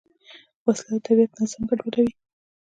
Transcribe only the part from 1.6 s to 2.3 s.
ګډوډوي